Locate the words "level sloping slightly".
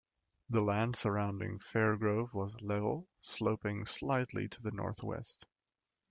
2.59-4.47